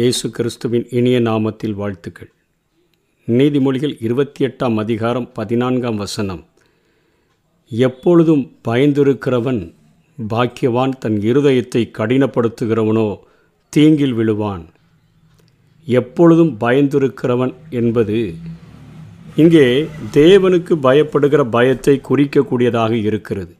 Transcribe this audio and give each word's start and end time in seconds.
இயேசு 0.00 0.30
கிறிஸ்துவின் 0.30 0.86
இனிய 0.90 1.20
நாமத்தில் 1.20 1.74
வாழ்த்துக்கள். 1.74 2.32
நீதிமொழிகள் 3.28 3.96
இருபத்தி 4.00 4.44
எட்டாம் 4.44 4.74
அதிகாரம் 4.74 5.30
பதினான்காம் 5.32 5.96
வசனம். 5.96 6.46
எப்பொழுதும் 7.68 8.56
பயந்திருக்கிறவன் 8.68 9.74
பாக்கியவான் 10.30 10.98
தன் 10.98 11.18
இருதயத்தை 11.20 11.90
கடினப்படுத்துகிறவனோ 11.98 13.18
தீங்கில் 13.76 14.14
விழுவான். 14.14 14.64
எப்பொழுதும் 15.84 16.56
பயந்திருக்கிறவன் 16.60 17.54
என்பது 17.70 18.34
இங்கே 19.36 19.86
தேவனுக்கு 20.12 20.76
பயப்படுகிற 20.82 21.50
பயத்தை 21.50 22.00
குறிக்கக்கூடியதாக 22.08 22.90
இருக்கிறது. 22.90 23.54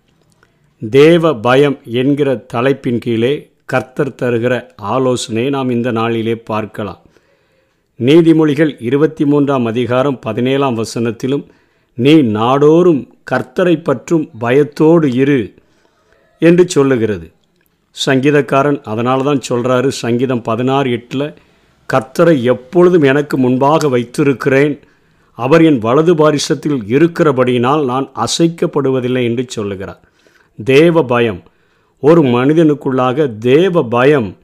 தேவ 0.80 1.34
பயம் 1.34 1.80
என்கிற 1.84 2.36
தலைப்பின் 2.36 2.98
கீழே 2.98 3.49
கர்த்தர் 3.70 4.16
தருகிற 4.20 4.54
ஆலோசனை 4.92 5.42
நாம் 5.50 5.68
இந்த 5.70 5.88
நாளிலே 5.90 6.34
பார்க்கலாம். 6.50 7.00
நீதிமொழிகள் 8.00 8.72
இருபத்தி 8.80 9.24
மூன்றாம் 9.24 9.66
அதிகாரம் 9.66 10.18
பதினேழாம் 10.18 10.78
வசனத்திலும் 10.78 11.44
நீ 11.94 12.14
நாடோறும் 12.22 13.02
கர்த்தரை 13.30 13.74
பற்றும் 13.82 14.24
பயத்தோடு 14.38 15.08
இரு 15.22 15.40
என்று 16.38 16.64
சொல்லுகிறது. 16.68 17.26
சங்கீதக்காரன் 18.06 18.80
அதனால 18.82 19.22
தான் 19.22 19.44
சொல்கிறாரு 19.48 19.88
சங்கீதம் 20.02 20.42
பதினாறு 20.42 20.90
எட்டில் 20.90 21.26
கர்த்தரை 21.88 22.36
எப்பொழுதும் 22.54 23.02
எனக்கு 23.02 23.36
முன்பாக 23.36 23.88
வைத்திருக்கிறேன். 23.88 24.74
அவர் 25.38 25.62
என் 25.62 25.80
வலது 25.86 26.14
பாரிசத்தில் 26.14 26.80
இருக்கிறபடியினால் 26.96 27.84
நான் 27.84 28.08
அசைக்கப்படுவதில்லை 28.26 29.24
என்று 29.30 29.46
சொல்லுகிறார். 29.48 30.02
தேவ 30.58 31.02
பயம் 31.14 31.40
ஒரு 32.00 32.22
மனிதனுக்குள்ளாக 32.22 33.38
தேவ 33.38 33.84
பயம். 33.84 34.36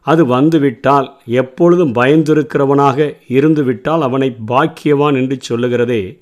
அது 0.00 0.26
வந்துவிட்டால் 0.26 1.16
எப்பொழுதும் 1.26 1.94
பயந்திருக்கிறவனாக 1.94 3.12
இருந்துவிட்டால் 3.28 4.02
அவனை 4.02 4.36
பாக்கியவான் 4.48 5.14
என்று 5.14 5.38
சொல்லுகிறதே. 5.48 6.18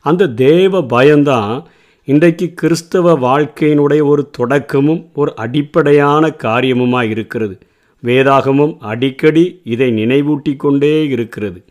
அந்த 0.00 0.28
தேவ 0.28 0.82
பயம்தான் 0.82 1.66
இன்றைக்கு 2.04 2.52
கிறிஸ்தவ 2.54 3.18
வாழ்க்கையினுடைய 3.18 4.02
ஒரு 4.04 4.30
தொடக்கமும் 4.30 5.08
ஒரு 5.14 5.32
அடிப்படையான 5.36 6.34
காரியமுமாக 6.42 7.08
இருக்கிறது. 7.08 7.58
வேதாகமும் 8.04 8.76
அடிக்கடி 8.78 9.60
இதை 9.64 9.90
நினைவூட்டி 9.90 10.56
கொண்டே 10.56 11.06
இருக்கிறது. 11.08 11.64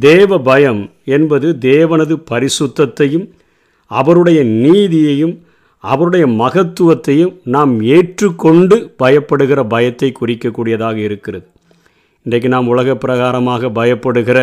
தேவ 0.00 0.38
பயம் 0.38 0.90
என்பது 1.04 1.56
தேவனது 1.60 2.16
பரிசுத்தத்தையும் 2.30 3.30
அவருடைய 3.90 4.44
நீதியையும் 4.44 5.38
அவருடைய 5.84 6.26
மகத்துவத்தையும் 6.26 7.34
நாம் 7.44 7.80
ஏற்றுக்கொண்டு 7.80 8.76
பயப்படுகிற 9.02 9.60
பயத்தை 9.68 10.12
குறிக்கக்கூடியதாக 10.12 10.96
இருக்கிறது. 10.96 11.46
இன்றைக்கு 12.26 12.48
நாம் 12.48 12.66
உலக 12.66 12.94
பிரகாரமாக 12.94 13.70
பயப்படுகிற 13.70 14.38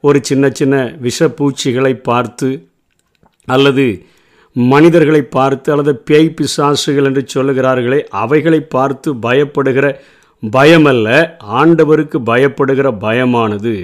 ஒரு 0.00 0.18
சின்ன 0.22 0.50
சின்ன 0.50 0.74
விஷப்பூச்சிகளை 1.02 1.92
பார்த்து 2.00 2.48
அல்லது 3.48 3.86
மனிதர்களை 4.56 5.22
பார்த்து 5.22 5.72
அல்லது 5.72 5.92
பேய் 5.96 6.36
பிசாசுகள் 6.40 7.04
என்று 7.04 7.22
சொல்லுகிறார்களே 7.34 8.00
அவைகளை 8.22 8.60
பார்த்து 8.60 9.14
பயப்படுகிற 9.14 9.86
பயமல்ல. 10.42 11.08
ஆண்டவருக்கு 11.58 12.18
பயப்படுகிற 12.26 12.88
பயமானது 13.00 13.74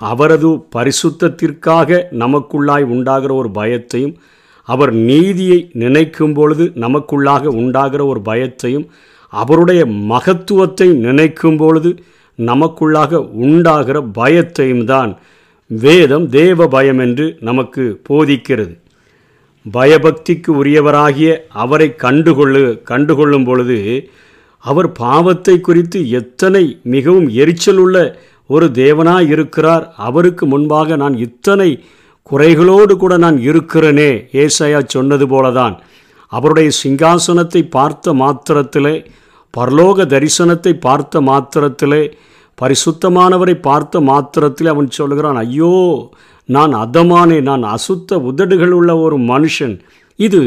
அவரது 0.00 0.50
பரிசுத்தத்திற்காக 0.76 2.06
நமக்குள்ளாய் 2.12 2.82
உண்டாகிற 2.82 3.34
ஒரு 3.34 3.50
பயத்தையும் 3.54 4.14
அவர் 4.68 4.92
நீதியை 4.92 5.70
நினைக்கும் 5.72 6.34
பொழுது 6.34 6.64
நமக்குள்ளாக 6.74 7.44
உண்டாகிற 7.60 8.02
ஒரு 8.06 8.20
பயத்தையும் 8.24 8.86
அவருடைய 9.32 9.86
மகத்துவத்தை 9.86 10.88
நினைக்கும் 11.06 11.56
பொழுது 11.56 11.90
நமக்குள்ளாக 12.38 13.20
உண்டாகிற 13.44 14.00
பயத்தையும் 14.18 14.84
தான் 14.84 15.12
வேதம் 15.66 16.28
தேவ 16.28 16.66
பயம் 16.66 16.98
என்று 16.98 17.26
நமக்கு 17.40 18.00
போதிக்கிறது. 18.08 18.74
பயபக்திக்கு 19.66 20.50
உரியவராகிய 20.62 21.30
அவரை 21.48 21.88
கண்டுகொள்ளு 22.02 22.62
கண்டுகொள்ளும் 22.90 23.44
பொழுது 23.44 23.78
அவர் 24.64 24.92
பாவத்தை 24.92 25.60
குறித்து 25.60 26.10
எத்தனை 26.10 26.80
மிகவும் 26.82 27.28
எரிச்சல் 27.28 27.76
உள்ள 27.76 27.96
ஒரு 28.46 28.66
தேவனாய் 28.66 29.28
இருக்கிறார். 29.28 29.84
அவருக்கு 29.96 30.46
முன்பாக 30.46 30.96
நான் 30.96 31.16
இத்தனை 31.18 31.70
குறைகளோடு 32.26 32.92
கூட 32.96 33.14
நான் 33.16 33.38
இருக்கிறேனே 33.48 34.10
ஏசையா 34.42 34.80
சொன்னது 34.94 35.26
போலதான். 35.26 35.74
அவருடைய 36.32 36.68
சிங்காசனத்தை 36.82 37.62
பார்த்த 37.76 38.14
மாத்திரத்திலே 38.20 38.94
பரலோக 39.54 40.06
தரிசனத்தை 40.12 40.72
பார்த்த 40.86 41.20
மாத்திரத்திலே 41.20 42.02
பரிசுத்தமானவரை 42.58 43.54
பார்த்த 43.60 44.00
மாத்திரத்தில் 44.00 44.70
அவன் 44.72 44.88
சொல்கிறான் 44.90 45.38
ஐயோ 45.44 45.74
நான் 46.48 46.72
அதமானே 46.84 47.38
நான் 47.40 47.64
அசுத்த 47.74 48.14
உதடுகள் 48.30 48.74
உள்ள 48.78 48.90
ஒரு 48.98 49.16
மனுஷன். 49.32 49.74
இது 50.18 50.42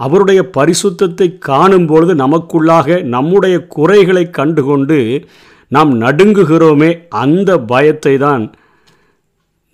அவருடைய 0.00 0.40
பரிசுத்தத்தை 0.56 1.28
காணும் 1.48 1.86
பொழுது 1.86 2.12
நமக்குள்ளாக 2.14 3.02
நம்முடைய 3.14 3.56
குறைகளை 3.74 4.24
கண்டுகொண்டு 4.38 4.98
நாம் 5.72 5.92
நடுங்குகிறோமே 6.02 6.90
அந்த 7.24 7.50
பயத்தை 7.72 8.14
தான் 8.18 8.44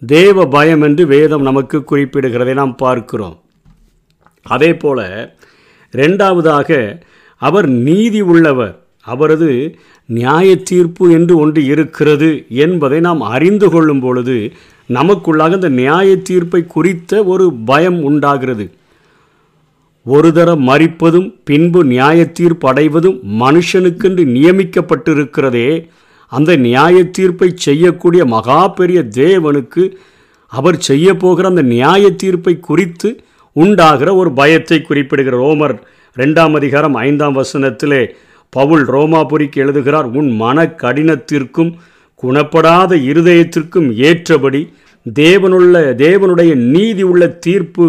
தேவ 0.07 0.47
பயம் 0.47 0.83
என்று 0.83 1.07
வேதம் 1.07 1.43
நமக்கு 1.43 1.79
குறிப்பிடுகிறதை 1.79 2.55
நாம் 2.55 2.75
பார்க்கிறோம். 2.77 3.37
அதே 4.43 4.71
போல 4.75 5.01
ரெண்டாவதாக 5.93 6.71
அவர் 7.43 7.69
நீதி 7.69 8.21
உள்ளவர். 8.21 8.75
அவரது 9.01 9.51
நியாய 10.09 10.57
தீர்ப்பு 10.71 11.05
என்று 11.13 11.35
ஒன்று 11.39 11.65
இருக்கிறது 11.65 12.31
என்பதை 12.49 13.01
நாம் 13.01 13.21
அறிந்து 13.35 13.71
கொள்ளும் 13.71 14.01
பொழுது 14.01 14.37
நமக்குள்ளாக 14.89 15.55
இந்த 15.55 15.69
நியாய 15.69 16.17
தீர்ப்பை 16.17 16.61
குறித்த 16.67 17.25
ஒரு 17.25 17.45
பயம் 17.71 18.01
உண்டாகிறது. 18.03 18.67
ஒரு 20.07 20.33
தர 20.33 20.55
மறிப்பதும் 20.69 21.29
பின்பு 21.45 21.85
நியாய 21.85 22.19
தீர்ப்பு 22.39 22.69
அடைவதும் 22.69 23.19
மனுஷனுக்கென்று 23.41 24.25
நியமிக்கப்பட்டிருக்கிறதே 24.37 25.69
அந்த 26.33 26.57
நியாய 26.57 27.05
தீர்ப்பை 27.11 27.49
செய்யக்கூடிய 27.57 28.25
மகா 28.25 28.61
பெரிய 28.69 29.01
தேவனுக்கு 29.03 29.83
அவர் 30.53 30.79
செய்ய 30.79 31.17
போகிற 31.17 31.49
அந்த 31.49 31.63
நியாய 31.63 32.11
தீர்ப்பை 32.11 32.55
குறித்து 32.61 33.09
உண்டாகிற 33.57 34.15
ஒரு 34.15 34.33
பயத்தை 34.33 34.83
குறிப்பிடுகிற 34.83 35.37
ரோமர் 35.37 35.75
ரெண்டாம் 36.17 36.55
அதிகாரம் 36.55 36.95
ஐந்தாம் 36.95 37.37
வசனத்திலே 37.37 38.03
பவுல் 38.53 38.85
ரோமாபுரிக்கு 38.85 39.57
எழுதுகிறார் 39.57 40.09
உன் 40.11 40.31
மன 40.37 40.65
கடினத்திற்கும் 40.83 41.73
குணப்படாத 42.23 42.95
இருதயத்திற்கும் 43.11 43.89
ஏற்றபடி 43.99 44.63
தேவனுள்ள 45.07 45.95
தேவனுடைய 45.97 46.55
நீதி 46.55 47.03
உள்ள 47.03 47.29
தீர்ப்பு 47.29 47.87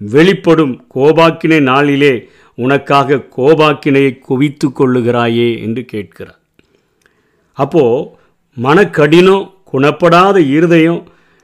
வெளிப்படும் 0.00 0.74
கோபாக்கினை 0.94 1.60
நாளிலே 1.60 2.14
உனக்காக 2.58 3.24
கோபாக்கினையை 3.36 4.18
குவித்து 4.18 4.68
கொள்ளுகிறாயே 4.68 5.60
என்று 5.62 5.84
கேட்கிறார். 5.84 6.37
அப்போது 7.62 8.06
மனக்கடினம் 8.56 9.44
குணப்படாத 9.72 10.36
இருதயம் 10.56 11.00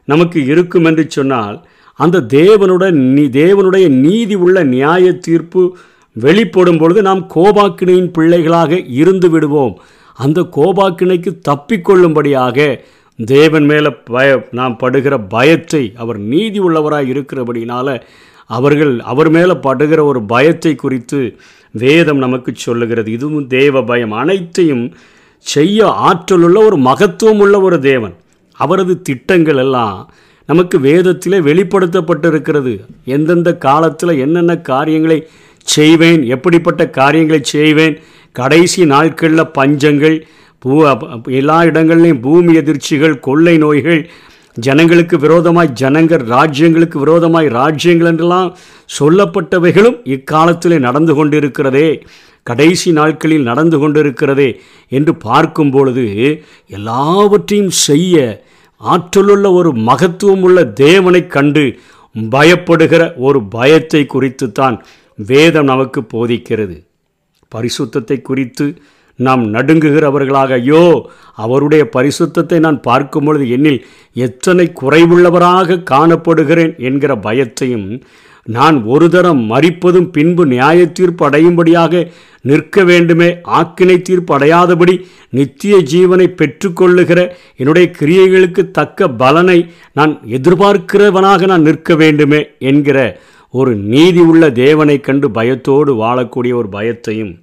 நமக்கு 0.09 0.39
இருக்கும் 0.53 0.87
என்று 0.91 1.05
சொன்னால் 1.17 1.57
அந்த 2.01 2.23
தேவனுடைய 2.37 2.93
நீ 3.17 3.25
தேவனுடைய 3.43 3.87
நீதி 4.05 4.37
உள்ள 4.45 4.57
நியாய 4.75 5.13
தீர்ப்பு 5.27 5.63
வெளிப்படும் 6.17 6.79
பொழுது 6.79 7.01
நாம் 7.09 7.23
கோபாக்கினையின் 7.35 8.11
பிள்ளைகளாக 8.17 8.73
இருந்து 9.01 9.29
விடுவோம். 9.31 9.75
அந்த 10.19 10.41
கோபாக்கினைக்கு 10.57 11.31
தப்பிக்கொள்ளும்படியாக 11.49 12.59
தேவன் 13.19 13.67
மேலே 13.71 13.91
பய 14.11 14.29
நாம் 14.59 14.77
படுகிற 14.83 15.15
பயத்தை 15.35 15.83
அவர் 16.03 16.19
நீதி 16.33 16.59
உள்ளவராக 16.61 17.11
இருக்கிறபடினால 17.15 17.89
அவர்கள் 18.51 18.95
அவர் 19.13 19.31
மேலே 19.37 19.55
படுகிற 19.67 20.01
ஒரு 20.05 20.21
பயத்தை 20.33 20.73
குறித்து 20.75 21.21
வேதம் 21.75 22.23
நமக்கு 22.25 22.51
சொல்லுகிறது. 22.67 23.09
இதுவும் 23.17 23.47
தேவ 23.57 23.83
பயம். 23.91 24.15
அனைத்தையும் 24.23 24.85
செய்ய 25.53 25.79
ஆற்றலுள்ள 26.09 26.59
ஒரு 26.69 26.77
மகத்துவம் 26.89 27.41
உள்ள 27.45 27.57
ஒரு 27.61 27.79
தேவன். 27.89 28.15
அவரது 28.61 28.95
திட்டங்கள் 29.09 29.61
எல்லாம் 29.65 29.97
நமக்கு 30.49 30.77
வேதத்திலே 30.87 31.39
வெளிப்படுத்தப்பட்டிருக்கிறது. 31.49 32.73
எந்தெந்த 33.15 33.51
காலத்தில் 33.67 34.21
என்னென்ன 34.25 34.53
காரியங்களை 34.71 35.19
செய்வேன் 35.75 36.23
எப்படிப்பட்ட 36.35 36.83
காரியங்களை 37.01 37.41
செய்வேன் 37.55 37.97
கடைசி 38.33 38.83
நாட்களில் 38.93 39.53
பஞ்சங்கள் 39.59 40.17
பூ 40.63 40.75
எல்லா 41.41 41.57
இடங்கள்லையும் 41.71 42.23
பூமி 42.27 42.53
எதிர்ச்சிகள் 42.61 43.17
கொள்ளை 43.27 43.55
நோய்கள் 43.65 44.01
ஜனங்களுக்கு 44.67 45.17
விரோதமாய் 45.19 45.71
ஜனங்கள் 45.81 46.23
ராஜ்யங்களுக்கு 46.35 46.99
விரோதமாய் 47.05 47.49
ராஜ்யங்கள் 47.61 48.11
என்றெல்லாம் 48.11 48.51
சொல்லப்பட்டவைகளும் 48.99 49.99
இக்காலத்திலே 50.15 50.79
நடந்து 50.79 51.13
கொண்டிருக்கிறதே. 51.19 51.89
கடைசி 52.47 52.93
நாட்களில் 52.93 53.43
நடந்து 53.43 53.77
கொண்டிருக்கிறதே 53.79 54.61
என்று 54.89 55.15
பார்க்கும் 55.15 55.71
பொழுது 55.71 56.05
எல்லாவற்றையும் 56.67 57.71
செய்ய 57.71 58.45
ஆற்றலுள்ள 58.81 59.53
ஒரு 59.53 59.73
மகத்துவம் 59.73 60.43
உள்ள 60.43 60.65
தேவனை 60.65 61.27
கண்டு 61.27 61.79
பயப்படுகிற 62.31 63.17
ஒரு 63.17 63.43
பயத்தை 63.45 64.07
குறித்து 64.07 64.53
தான் 64.53 64.85
வேதம் 65.17 65.65
நமக்கு 65.65 66.01
போதிக்கிறது. 66.03 66.85
பரிசுத்தத்தை 67.55 68.23
குறித்து 68.23 68.79
நாம் 69.17 69.55
நடுங்குகிறவர்களாக 69.55 70.53
ஐயோ 70.53 71.11
அவருடைய 71.35 71.89
பரிசுத்தத்தை 71.97 72.59
நான் 72.59 72.81
பார்க்கும் 72.81 73.25
பொழுது 73.25 73.45
என்னில் 73.57 73.85
எத்தனை 74.15 74.73
குறைவுள்ளவராக 74.81 75.83
காணப்படுகிறேன் 75.91 76.79
என்கிற 76.79 77.15
பயத்தையும் 77.15 78.03
நான் 78.47 78.85
ஒரு 78.85 79.09
தரம் 79.09 79.51
மறிப்பதும் 79.51 80.09
பின்பு 80.13 80.47
நியாய 80.47 80.87
தீர்ப்பு 80.87 81.29
அடையும்படியாக 81.29 82.13
நிற்க 82.41 82.85
வேண்டுமே. 82.85 83.29
ஆக்கினை 83.59 84.03
தீர்ப்பு 84.03 84.39
அடையாதபடி 84.39 84.95
நித்திய 85.29 85.77
ஜீவனை 85.77 86.27
பெற்றுக்கொள்ளுகிற 86.41 87.21
என்னுடைய 87.57 87.91
கிரியைகளுக்கு 87.99 88.71
தக்க 88.71 89.09
பலனை 89.09 89.73
நான் 89.93 90.21
எதிர்பார்க்கிறவனாக 90.29 91.47
நான் 91.47 91.63
நிற்க 91.63 91.95
வேண்டுமே 91.95 92.47
என்கிற 92.59 92.99
ஒரு 93.51 93.77
நீதி 93.77 94.21
உள்ள 94.21 94.51
தேவனை 94.51 95.01
கண்டு 95.01 95.31
பயத்தோடு 95.31 95.95
வாழக்கூடிய 95.95 96.55
ஒரு 96.55 96.69
பயத்தையும் 96.73 97.43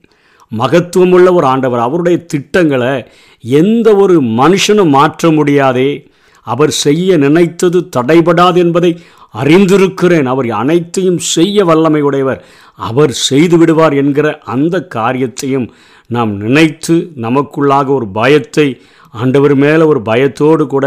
மகத்துவமுள்ள 0.57 1.33
ஒரு 1.33 1.45
ஆண்டவர் 1.45 1.79
அவருடைய 1.79 2.25
திட்டங்களை 2.25 3.07
எந்த 3.39 3.95
ஒரு 3.95 4.21
மனுஷனும் 4.21 4.89
மாற்ற 4.89 5.31
முடியாதே. 5.31 6.09
அவர் 6.43 6.71
செய்ய 6.71 7.17
நினைத்தது 7.17 7.89
தடைபடாது 7.95 8.55
என்பதை 8.55 8.99
அறிந்திருக்கிறேன். 9.33 10.25
அவர் 10.25 10.49
அனைத்தையும் 10.61 11.19
செய்ய 11.33 11.65
வல்லமை 11.65 12.01
உடையவர் 12.01 12.41
அவர் 12.89 13.13
செய்து 13.27 13.57
விடுவார் 13.57 13.93
என்கிற 13.93 14.27
அந்த 14.53 14.75
காரியத்தையும் 14.97 15.67
நாம் 16.09 16.31
நினைத்து 16.37 16.95
நமக்குள்ளாக 17.15 17.87
ஒரு 17.87 18.07
பயத்தை 18.07 18.67
ஆண்டவர் 19.13 19.55
மேலே 19.55 19.83
ஒரு 19.83 20.01
பயத்தோடு 20.01 20.63
கூட 20.67 20.85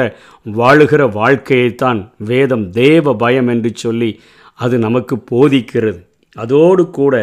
வாழுகிற 0.58 1.02
வாழ்க்கையைத்தான் 1.20 2.00
வேதம் 2.18 2.70
தேவ 2.70 3.14
பயம் 3.14 3.48
என்று 3.48 3.70
சொல்லி 3.74 4.20
அது 4.54 4.78
நமக்கு 4.78 5.14
போதிக்கிறது. 5.30 6.00
அதோடு 6.36 6.90
கூட 6.90 7.14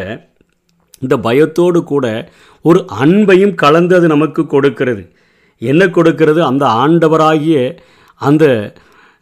இந்த 1.00 1.18
பயத்தோடு 1.18 1.84
கூட 1.84 2.06
ஒரு 2.66 2.80
அன்பையும் 3.04 3.54
கலந்து 3.54 3.96
அது 3.96 4.08
நமக்கு 4.08 4.42
கொடுக்கிறது. 4.48 5.04
என்ன 5.62 5.90
கொடுக்கிறது? 5.90 6.44
அந்த 6.44 6.66
ஆண்டவராகிய 6.84 7.78
அந்த 8.22 8.46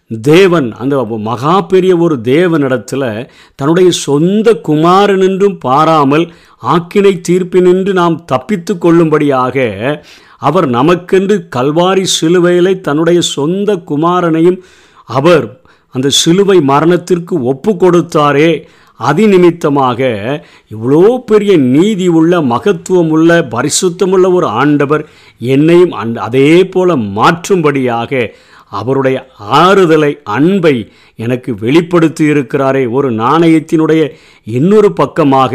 தேவன் 0.10 0.72
அந்த 0.72 1.04
மகா 1.04 1.62
பெரிய 1.62 1.98
ஒரு 1.98 2.16
தேவனிடத்தில் 2.24 3.30
தன்னுடைய 3.56 3.92
சொந்த 3.92 4.56
குமாரன் 4.56 5.22
என்றும் 5.22 5.58
பாராமல் 5.58 6.34
ஆக்கினை 6.68 7.22
தீர்ப்பினின்று 7.30 7.94
நாம் 7.94 8.26
தப்பித்து 8.26 8.78
கொள்ளும்படியாக 8.78 9.58
அவர் 10.38 10.70
நமக்கென்று 10.70 11.48
கல்வாரி 11.56 12.06
சிலுவையிலே 12.22 12.82
தன்னுடைய 12.82 13.22
சொந்த 13.22 13.76
குமாரனையும் 13.76 14.58
அவர் 15.06 15.62
அந்த 15.92 16.10
சிலுவை 16.10 16.62
மரணத்திற்கு 16.62 17.44
ஒப்பு 17.44 17.72
கொடுத்தாரே. 17.72 18.68
அதிநிமித்தமாக 19.00 20.00
இவ்வளோ 20.70 21.18
பெரிய 21.18 21.58
நீதி 21.58 22.08
உள்ள 22.08 22.42
மகத்துவம் 22.42 23.10
உள்ள 23.10 23.48
பரிசுத்தமுள்ள 23.52 24.34
ஒரு 24.34 24.46
ஆண்டவர் 24.46 25.10
என்னையும் 25.40 25.92
அந் 25.92 26.16
அதே 26.16 26.66
போல 26.66 26.96
மாற்றும்படியாக 26.96 28.34
அவருடைய 28.70 29.18
ஆறுதலை 29.60 30.12
அன்பை 30.24 30.76
எனக்கு 31.16 31.52
வெளிப்படுத்தி 31.60 32.26
இருக்கிறாரே. 32.26 32.84
ஒரு 32.92 33.12
நாணயத்தினுடைய 33.12 34.02
இன்னொரு 34.44 34.90
பக்கமாக 34.94 35.54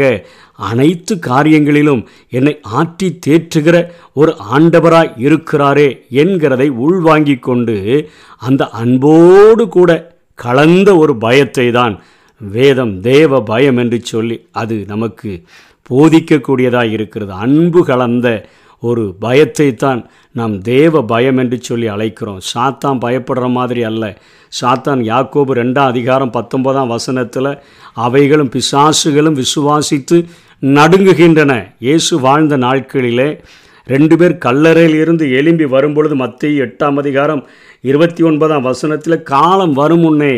அனைத்து 0.69 1.13
காரியங்களிலும் 1.15 2.01
என்னை 2.29 2.53
ஆற்றி 2.79 3.07
தேற்றுகிற 3.25 3.77
ஒரு 4.13 4.31
ஆண்டவராய் 4.55 5.13
இருக்கிறாரே 5.17 5.87
என்கிறதை 6.11 6.67
உள்வாங்கிக் 6.85 7.43
கொண்டு 7.43 7.75
அந்த 8.39 8.69
அன்போடு 8.81 9.67
கூட 9.67 9.91
கலந்த 10.39 10.89
ஒரு 10.97 11.15
பயத்தை 11.17 11.71
தான் 11.71 11.95
வேதம் 12.41 12.93
தேவ 13.01 13.41
பயம் 13.43 13.77
என்று 13.77 13.99
சொல்லி 14.03 14.37
அது 14.51 14.75
நமக்கு 14.87 15.31
போதிக்கக்கூடியதாக 15.89 16.91
இருக்கிறது. 16.91 17.31
அன்பு 17.45 17.85
கலந்த 17.85 18.27
ஒரு 18.81 19.03
பயத்தை 19.19 19.67
தான் 19.73 20.01
நாம் 20.31 20.55
தேவ 20.61 21.01
பயம் 21.11 21.37
என்று 21.37 21.57
சொல்லி 21.61 21.87
அழைக்கிறோம். 21.95 22.39
சாத்தான் 22.53 23.01
பயப்படுற 23.05 23.45
மாதிரி 23.57 23.83
அல்ல. 23.83 24.03
சாத்தான் 24.61 25.01
யாக்கோபு 25.11 25.53
ரெண்டாம் 25.61 25.91
அதிகாரம் 25.93 26.33
பத்தொன்பதாம் 26.37 26.93
வசனத்தில் 26.95 27.51
அவைகளும் 27.93 28.53
பிசாசுகளும் 28.55 29.39
விசுவாசித்து 29.43 30.17
நடுங்குகின்றன. 30.63 31.53
இயேசு 31.79 32.19
வாழ்ந்த 32.19 32.57
நாட்களிலே 32.57 33.29
ரெண்டு 33.87 34.15
பேர் 34.17 34.37
கல்லறையில் 34.37 34.95
இருந்து 35.01 35.25
எலும்பி 35.39 35.65
வரும்பொழுது 35.73 36.15
மத்திய 36.15 36.63
எட்டாம் 36.65 36.97
அதிகாரம் 37.01 37.43
இருபத்தி 37.83 38.21
ஒன்பதாம் 38.23 38.63
வசனத்தில் 38.69 39.23
காலம் 39.23 39.73
வரும் 39.73 39.99
முன்னே 39.99 40.35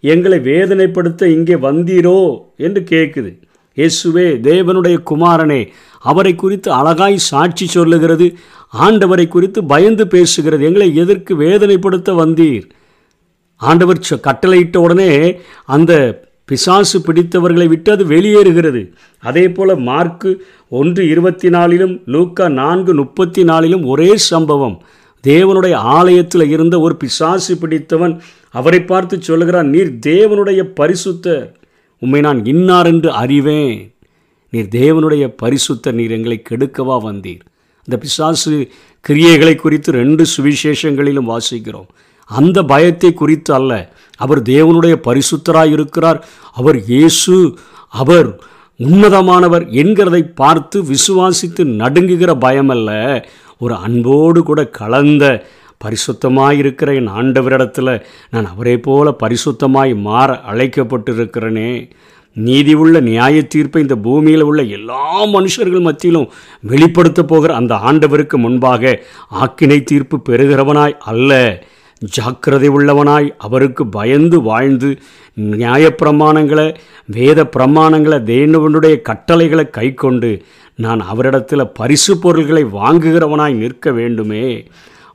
எங்களை 0.00 0.38
வேதனைப்படுத்த 0.48 1.22
இங்கே 1.36 1.56
வந்தீரோ 1.66 2.18
என்று 2.56 2.84
கேட்குது. 2.90 3.30
இயேசுவே 3.76 4.26
தேவனுடைய 4.48 4.96
குமாரனே 5.10 5.60
அவரை 6.00 6.34
குறித்து 6.34 6.72
அழகாய் 6.72 7.16
சாட்சி 7.16 7.66
சொல்லுகிறது 7.66 8.26
ஆண்டவரை 8.86 9.28
குறித்து 9.28 9.64
பயந்து 9.64 10.04
பேசுகிறது 10.04 10.64
எங்களை 10.68 10.88
எதற்கு 10.94 11.32
வேதனைப்படுத்த 11.40 12.10
வந்தீர்? 12.22 12.66
ஆண்டவர் 13.56 14.00
கட்டளையிட்ட 14.26 14.76
உடனே 14.76 15.10
அந்த 15.66 15.92
பிசாசு 16.44 16.98
பிடித்தவர்களை 16.98 17.66
விட்டு 17.66 17.90
அது 17.92 18.04
வெளியேறுகிறது. 18.06 18.82
அதே 19.22 19.44
போல் 19.48 19.72
மார்க்கு 19.88 20.30
ஒன்று 20.68 21.02
இருபத்தி 21.08 21.48
நாலிலும் 21.48 21.94
லூக்கா 22.04 22.48
நான்கு 22.48 22.94
முப்பத்தி 22.94 23.44
நாலிலும் 23.44 23.84
ஒரே 23.84 24.16
சம்பவம். 24.16 24.76
தேவனுடைய 25.24 25.72
ஆலயத்தில் 25.72 26.46
இருந்த 26.48 26.80
ஒரு 26.80 26.96
பிசாசு 26.96 27.54
பிடித்தவன் 27.58 28.20
அவரை 28.50 28.82
பார்த்து 28.82 29.22
சொல்லுகிறான் 29.22 29.68
நீர் 29.68 29.90
தேவனுடைய 30.06 30.62
பரிசுத்த 30.62 31.58
உண்மை 32.00 32.20
நான் 32.20 32.44
இன்னார் 32.44 32.86
என்று 32.86 33.12
அறிவேன். 33.12 33.94
நீர் 34.52 34.68
தேவனுடைய 34.70 35.24
பரிசுத்த 35.36 35.92
நீர் 35.92 36.10
எங்களை 36.10 36.42
கெடுக்கவா 36.48 36.96
வந்தீர். 37.06 37.42
இந்த 37.84 37.96
பிசாசு 37.98 38.68
கிரியைகளை 39.08 39.54
குறித்து 39.54 39.92
ரெண்டு 39.92 40.24
சுவிசேஷங்களிலும் 40.36 41.30
வாசிக்கிறோம். 41.32 41.88
அந்த 42.24 42.62
பயத்தை 42.62 43.12
குறித்து 43.12 43.54
அல்ல 43.54 43.92
அவர் 44.16 44.42
தேவனுடைய 44.42 44.94
பரிசுத்தராய் 45.08 45.70
இருக்கிறார். 45.70 46.28
அவர் 46.52 46.78
இயேசு 46.84 47.36
அவர் 47.88 48.28
உன்னதமானவர் 48.78 49.64
என்கிறதை 49.82 50.22
பார்த்து 50.34 50.82
விசுவாசித்து 50.82 51.62
நடுங்குகிற 51.82 52.32
பயமல்ல. 52.46 52.90
ஒரு 53.58 53.74
அன்போடு 53.74 54.42
கூட 54.42 54.60
கலந்த 54.66 55.24
பரிசுத்தமாய் 55.84 56.56
இருக்கிற 56.56 56.94
என் 56.94 57.08
ஆண்டவரிடத்தில் 57.08 58.02
நான் 58.30 58.46
அவரை 58.46 58.78
போல 58.78 59.14
பரிசுத்தமாய் 59.22 59.96
மாற 59.96 60.40
அழைக்கப்பட்டிருக்கிறேனே. 60.50 61.90
நீதி 62.34 62.74
உள்ள 62.74 63.00
நியாய 63.00 63.42
தீர்ப்பை 63.42 63.82
இந்த 63.82 63.96
பூமியில் 63.96 64.42
உள்ள 64.42 64.62
எல்லா 64.62 65.24
மனுஷர்கள் 65.24 65.80
மத்தியிலும் 65.80 66.30
வெளிப்படுத்த 66.60 67.24
போகிற 67.24 67.54
அந்த 67.54 67.74
ஆண்டவருக்கு 67.74 68.36
முன்பாக 68.36 69.02
ஆக்கினை 69.40 69.82
தீர்ப்பு 69.82 70.20
பெறுகிறவனாய் 70.28 70.96
அல்ல. 70.98 71.62
ஜாக்கிரதை 71.98 72.68
உள்ளவனாய் 72.68 73.34
அவருக்கு 73.38 73.86
பயந்து 73.86 74.42
வாழ்ந்து 74.42 74.98
நியாயப்பிரமாணங்களை 75.40 76.76
வேத 77.06 77.44
பிரமாணங்களை 77.44 78.18
தேவனுடைய 78.30 79.00
கட்டளைகளை 79.00 79.70
கை 79.70 79.94
கொண்டு 79.94 80.42
நான் 80.76 81.00
அவரிடத்தில் 81.00 81.72
பரிசு 81.74 82.18
பொருள்களை 82.18 82.64
வாங்குகிறவனாய் 82.64 83.54
நிற்க 83.54 83.90
வேண்டுமே. 83.90 84.68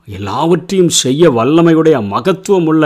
எல்லாவற்றையும் 0.08 0.96
செய்ய 1.04 1.30
வல்லமையுடைய 1.32 1.98
மகத்துவம் 2.14 2.68
உள்ள 2.72 2.84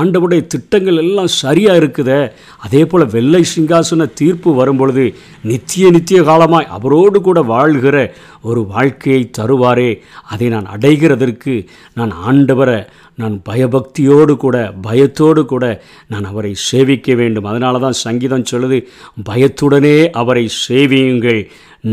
ஆண்டவுடைய 0.00 0.40
திட்டங்கள் 0.46 0.98
எல்லாம் 1.02 1.30
சரியாக 1.42 1.80
இருக்குதே. 1.80 2.18
அதே 2.64 2.82
போல் 2.84 3.04
வெள்ளை 3.14 3.40
சிங்காசன 3.54 4.06
தீர்ப்பு 4.20 4.50
வரும்பொழுது 4.54 5.04
நித்திய 5.50 5.90
நித்திய 5.90 6.22
காலமாய் 6.22 6.70
அவரோடு 6.76 7.20
கூட 7.20 7.42
வாழ்கிற 7.42 7.96
ஒரு 8.42 8.60
வாழ்க்கையை 8.74 9.22
தருவாரே. 9.38 9.90
அதை 10.22 10.48
நான் 10.48 10.70
அடைகிறதற்கு 10.76 11.54
நான் 11.94 12.12
ஆண்டவரை 12.28 12.80
நான் 13.14 13.42
பயபக்தியோடு 13.48 14.36
கூட 14.36 14.56
பயத்தோடு 14.82 15.44
கூட 15.44 15.82
நான் 16.08 16.24
அவரை 16.24 16.52
சேவிக்க 16.54 17.14
வேண்டும். 17.14 17.44
அதனால 17.44 17.78
தான் 17.78 18.00
சங்கீதம் 18.06 18.48
சொல்லுது 18.52 18.78
பயத்துடனே 19.30 19.98
அவரை 20.22 20.46
சேவியுங்கள் 20.68 21.42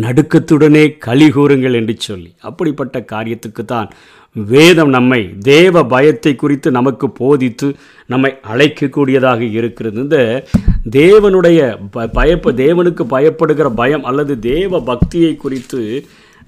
நடுக்கத்துடனே 0.06 0.98
கழி 0.98 1.30
கூறுங்கள் 1.30 1.74
என்று 1.74 1.96
சொல்லி. 2.00 2.32
அப்படிப்பட்ட 2.40 3.06
காரியத்துக்கு 3.12 3.66
தான் 3.66 3.90
வேதம் 4.36 4.90
நம்மை 4.90 5.20
தேவ 5.40 5.84
பயத்தை 5.84 6.36
குறித்து 6.36 6.72
நமக்கு 6.72 7.10
போதித்து 7.10 7.68
நம்மை 8.06 8.32
அழைக்கக்கூடியதாக 8.52 9.42
இருக்கிறது. 9.52 9.98
இந்த 10.02 10.46
தேவனுடைய 10.92 11.60
ப 11.92 12.06
பயப்ப 12.18 12.54
தேவனுக்கு 12.64 13.06
பயப்படுகிற 13.16 13.70
பயம் 13.76 14.04
அல்லது 14.04 14.40
தேவ 14.40 14.82
பக்தியை 14.82 15.36
குறித்து 15.36 15.82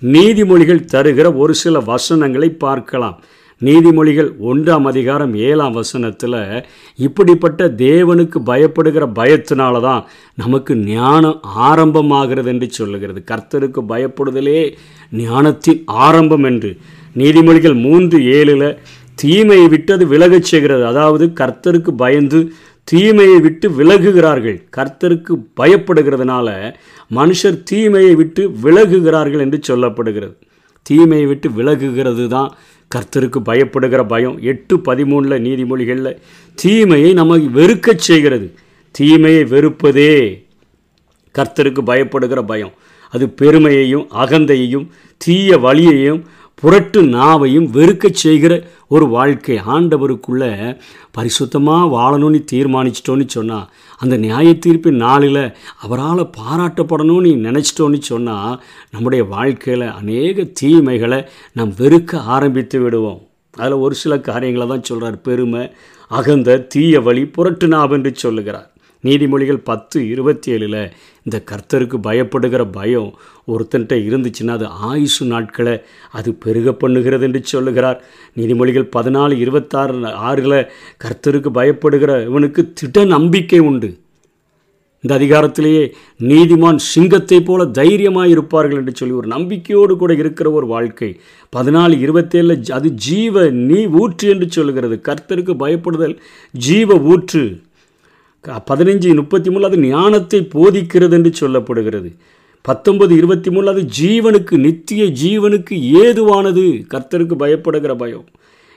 நீதிமொழிகள் 0.01 0.87
தருகிற 0.93 1.27
ஒரு 1.35 1.53
சில 1.53 1.79
வசனங்களை 1.79 2.49
பார்க்கலாம். 2.49 3.19
நீதிமொழிகள் 3.61 4.29
ஒன்றாம் 4.51 4.87
அதிகாரம் 4.91 5.33
ஏழாம் 5.35 5.71
வசனத்தில் 5.71 6.63
இப்படிப்பட்ட 6.95 7.67
தேவனுக்கு 7.67 8.39
பயப்படுகிற 8.45 9.05
பயத்தினால 9.19 9.81
தான் 9.81 10.05
நமக்கு 10.35 10.75
ஞானம் 10.75 11.41
ஆரம்பமாகிறது 11.69 12.45
என்று 12.45 12.69
சொல்லுகிறது. 12.71 13.23
கர்த்தருக்கு 13.31 13.81
பயப்படுதலே 13.93 14.73
ஞானத்தின் 15.11 15.83
ஆரம்பம் 15.85 16.43
என்று. 16.43 16.77
நீதிமொழிகள் 17.15 17.81
மூன்று 17.81 18.19
ஏழில் 18.19 18.77
தீமையை 19.15 19.67
விட்டு 19.67 19.93
அது 19.93 20.05
விலகச் 20.07 20.43
செய்கிறது. 20.43 20.85
அதாவது 20.85 21.25
கர்த்தருக்கு 21.25 21.91
பயந்து 21.91 22.51
தீமையை 22.83 23.39
விட்டு 23.39 23.69
விலகுகிறார்கள். 23.69 24.63
கர்த்தருக்கு 24.77 25.33
பயப்படுகிறதுனால 25.61 26.73
மனுஷர் 27.15 27.63
தீமையை 27.63 28.15
விட்டு 28.15 28.49
விலகுகிறார்கள் 28.63 29.39
என்று 29.39 29.59
சொல்லப்படுகிறது. 29.67 30.33
தீமையை 30.83 31.25
விட்டு 31.25 31.49
விலகுகிறது 31.49 32.27
தான் 32.27 32.55
கர்த்தருக்கு 32.95 33.39
பயப்படுகிற 33.45 34.07
பயம். 34.07 34.41
எட்டு 34.41 34.77
பதிமூணில் 34.77 35.43
நீதிமொழிகளில் 35.47 36.17
தீமையை 36.55 37.13
நமக்கு 37.13 37.61
வெறுக்கச் 37.61 38.05
செய்கிறது. 38.09 38.53
தீமையை 38.91 39.43
வெறுப்பதே 39.43 40.45
கர்த்தருக்கு 41.35 41.81
பயப்படுகிற 41.85 42.41
பயம். 42.47 42.71
அது 43.09 43.29
பெருமையையும் 43.29 44.07
அகந்தையையும் 44.13 44.87
தீய 45.17 45.57
வழியையும் 45.57 46.25
புரட்டு 46.61 47.01
நாவையும் 47.01 47.67
வெறுக்கச் 47.75 48.19
செய்கிற 48.23 48.67
ஒரு 48.87 49.07
வாழ்க்கை. 49.07 49.57
ஆண்டவருக்குள்ள 49.57 50.43
பரிசுத்தமாக 51.17 51.89
வாழணும்னு 51.95 52.39
தீர்மானிச்சிட்டோன்னு 52.51 53.27
சொன்னால் 53.27 53.69
அந்த 53.99 54.17
நியாய 54.17 54.49
தீர்ப்பின் 54.65 55.01
நாளில் 55.05 55.55
அவரால் 55.79 56.29
பாராட்டப்படணும்னு 56.37 57.31
நினச்சிட்டோன்னு 57.47 57.99
சொன்னால் 57.99 58.61
நம்முடைய 58.91 59.23
வாழ்க்கையில் 59.23 59.87
அநேக 59.87 60.47
தீமைகளை 60.61 61.25
நாம் 61.53 61.73
வெறுக்க 61.77 62.15
ஆரம்பித்து 62.15 62.79
விடுவோம். 62.79 63.21
அதில் 63.57 63.73
ஒரு 63.73 63.95
சில 63.95 64.19
காரியங்களை 64.19 64.67
தான் 64.67 64.83
சொல்கிறார் 64.83 65.21
பெருமை 65.21 65.71
அகந்த 66.09 66.59
தீய 66.67 67.01
வழி 67.01 67.25
புரட்டு 67.25 67.67
நாவென்று 67.67 68.11
சொல்லுகிறார். 68.15 68.70
நீதிமொழிகள் 69.03 69.59
பத்து 69.63 70.09
இருபத்தி 70.09 70.51
ஏழில் 70.51 70.91
இந்த 71.23 71.43
கர்த்தருக்கு 71.51 71.97
பயப்படுகிற 72.07 72.67
பயம் 72.71 73.13
ஒருத்தன்ட்ட 73.47 73.95
இருந்துச்சுன்னா 74.07 74.49
அது 74.49 74.67
ஆயுசு 74.67 75.25
நாட்களை 75.25 75.79
அது 76.11 76.33
பெருக 76.33 76.75
பண்ணுகிறது 76.83 77.21
என்று 77.21 77.41
சொல்லுகிறார். 77.43 78.03
நீதிமொழிகள் 78.35 78.87
பதினாலு 78.95 79.31
இருபத்தாறு 79.31 80.05
ஆறில் 80.29 80.69
கர்த்தருக்கு 81.03 81.51
பயப்படுகிற 81.59 82.25
இவனுக்கு 82.25 82.73
திட 82.73 83.05
நம்பிக்கை 83.05 83.59
உண்டு. 83.59 83.99
இந்த 85.03 85.13
அதிகாரத்திலேயே 85.17 85.83
நீதிமான் 86.19 86.75
சிங்கத்தை 86.75 87.41
போல 87.41 87.65
தைரியமாக 87.65 88.27
இருப்பார்கள் 88.27 88.77
என்று 88.77 88.93
சொல்லி 88.95 89.15
ஒரு 89.15 89.27
நம்பிக்கையோடு 89.27 89.97
கூட 89.97 90.13
இருக்கிற 90.13 90.51
ஒரு 90.51 90.67
வாழ்க்கை. 90.67 91.19
பதினாலு 91.55 91.95
இருபத்தேழில் 92.05 92.71
அது 92.71 92.89
ஜீவ 92.91 93.49
நீ 93.49 93.85
ஊற்று 93.85 94.29
என்று 94.29 94.49
சொல்லுகிறது. 94.51 95.01
கர்த்தருக்கு 95.09 95.55
பயப்படுதல் 95.63 96.17
ஜீவ 96.51 96.97
ஊற்று. 97.13 97.61
பதினஞ்சு 98.47 99.15
முப்பத்தி 99.15 99.49
மூணு 99.49 99.65
அது 99.65 99.77
ஞானத்தை 99.77 100.47
போதிக்கிறது 100.53 101.11
என்று 101.11 101.31
சொல்லப்படுகிறது. 101.39 102.15
பத்தொன்பது 102.61 103.15
இருபத்தி 103.15 103.51
மூணு 103.51 103.69
அது 103.69 103.85
ஜீவனுக்கு 103.99 104.57
நித்திய 104.57 105.03
ஜீவனுக்கு 105.05 105.73
ஏதுவானது. 106.03 106.63
கர்த்தருக்கு 106.93 107.35
பயப்படுகிற 107.39 107.95
பயம். 107.95 108.25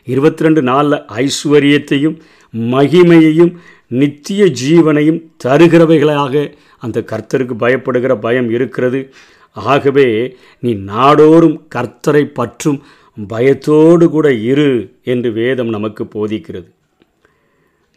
இருபத்தி 0.05 0.43
ரெண்டு 0.43 0.63
நாளில் 0.63 1.03
ஐஸ்வர்யத்தையும் 1.09 2.21
மகிமையையும் 2.57 3.55
நித்திய 3.89 4.45
ஜீவனையும் 4.45 5.23
தருகிறவைகளாக 5.45 6.53
அந்த 6.79 7.05
கர்த்தருக்கு 7.07 7.55
பயப்படுகிற 7.59 8.21
பயம் 8.21 8.51
இருக்கிறது. 8.51 9.13
ஆகவே 9.53 10.37
நீ 10.61 10.75
நாடோறும் 10.75 11.67
கர்த்தரை 11.75 12.25
பற்றும் 12.25 12.83
பயத்தோடு 13.29 14.11
கூட 14.11 14.33
இரு 14.33 14.95
என்று 15.05 15.33
வேதம் 15.33 15.69
நமக்கு 15.69 16.05
போதிக்கிறது. 16.05 16.71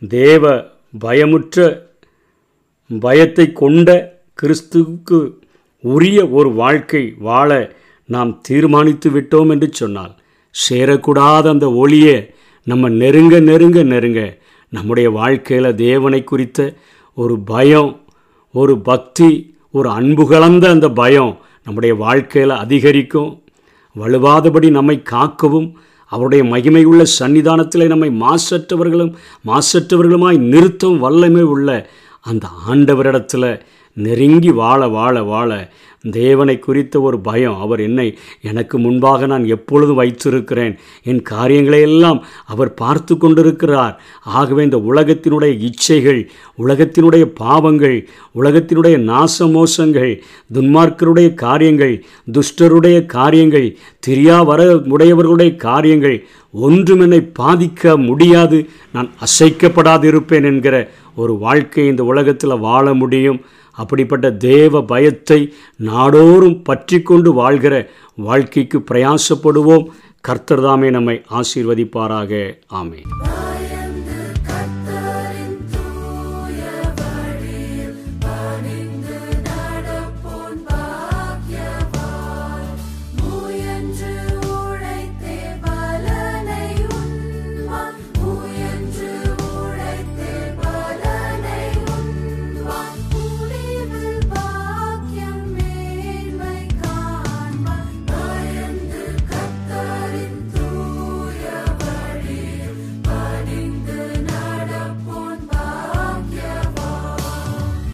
தேவ 0.10 0.76
பயமுற்ற 1.00 1.86
பயத்தை 3.00 3.52
கொண்ட 3.52 3.90
கிறிஸ்துவுக்கு 4.42 5.34
உரிய 5.82 6.30
ஒரு 6.30 6.52
வாழ்க்கை 6.52 7.14
வாழ 7.18 7.76
நாம் 8.06 8.42
தீர்மானித்து 8.42 9.10
விட்டோம் 9.10 9.50
என்று 9.50 9.70
சொன்னால் 9.72 10.16
சேரக்கூடாத 10.70 11.50
அந்த 11.50 11.74
ஒளியை 11.74 12.34
நம்ம 12.64 12.90
நெருங்க 12.90 13.40
நெருங்க 13.40 13.84
நெருங்க 13.84 14.40
நம்முடைய 14.70 15.10
வாழ்க்கையில் 15.10 15.76
தேவனை 15.76 16.24
குறித்த 16.24 16.76
ஒரு 17.16 17.40
பயம் 17.40 18.02
ஒரு 18.52 18.82
பக்தி 18.82 19.56
ஒரு 19.72 19.90
அன்பு 19.90 20.28
கலந்த 20.28 20.70
அந்த 20.70 20.90
பயம் 20.90 21.38
நம்முடைய 21.64 21.96
வாழ்க்கையில் 21.96 22.50
அதிகரிக்கும். 22.50 23.44
வலுவாதபடி 24.00 24.70
நம்மை 24.70 25.02
காக்கவும் 25.12 25.74
அவருடைய 26.12 26.44
மகிமையுள்ள 26.44 27.04
சன்னிதானத்தில் 27.20 27.86
நம்மை 27.88 28.10
மாசற்றவர்களும் 28.22 29.12
மாசற்றவர்களுமாய் 29.48 30.40
நிறுத்தம் 30.48 31.00
வல்லமை 31.00 31.44
உள்ள 31.46 31.70
அந்த 32.26 32.46
ஆண்டவரிடத்தில் 32.68 33.50
நெருங்கி 34.06 34.52
வாழ 34.52 34.88
வாழ 34.88 35.24
வாழ. 35.24 35.52
தேவனை 36.12 36.60
குறித்த 36.60 37.02
ஒரு 37.02 37.18
பயம். 37.20 37.60
அவர் 37.60 37.80
என்னை 37.80 38.18
எனக்கு 38.42 38.76
முன்பாக 38.80 39.26
நான் 39.26 39.46
எப்பொழுதும் 39.46 39.96
வைத்திருக்கிறேன்? 39.96 40.76
என் 41.04 41.22
காரியங்களையெல்லாம் 41.30 42.20
அவர் 42.46 42.74
பார்த்து 42.74 43.18
கொண்டிருக்கிறார். 43.18 43.96
ஆகவே 44.24 44.64
இந்த 44.64 44.78
உலகத்தினுடைய 44.78 45.52
இச்சைகள் 45.60 46.22
உலகத்தினுடைய 46.64 47.26
பாவங்கள் 47.36 47.98
உலகத்தினுடைய 48.36 48.96
நாசமோசங்கள் 49.12 50.14
துன்மார்க்கருடைய 50.54 51.34
காரியங்கள் 51.34 51.96
துஷ்டருடைய 52.32 53.06
காரியங்கள் 53.06 53.78
தெரியா 54.08 54.46
வர 54.46 54.74
உடையவர்களுடைய 54.74 55.56
காரியங்கள் 55.56 56.18
ஒன்றும் 56.52 57.00
என்னை 57.00 57.22
பாதிக்க 57.40 57.96
முடியாது. 58.06 58.70
நான் 58.94 59.12
அசைக்கப்படாதிருப்பேன் 59.20 60.44
என்கிற 60.44 60.90
ஒரு 61.16 61.34
வாழ்க்கை 61.38 61.88
இந்த 61.88 62.04
உலகத்தில் 62.04 62.60
வாழ 62.60 62.94
முடியும். 62.94 63.42
அப்படிப்பட்ட 63.78 64.32
தேவ 64.32 64.82
பயத்தை 64.92 65.40
நாடோறும் 65.90 66.60
பற்றி 66.62 67.00
கொண்டு 67.02 67.32
வாழ்கிற 67.34 67.76
வாழ்க்கைக்கு 68.28 68.80
பிரயாசப்படுவோம். 68.92 69.86
கர்த்தர்தாமே 70.28 70.90
நம்மை 70.90 71.18
ஆசீர்வதிப்பாராக. 71.40 72.34
ஆமே 72.74 73.02